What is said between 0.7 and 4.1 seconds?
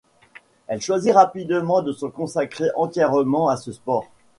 choisit rapidement de se consacrer entièrement à ce sport.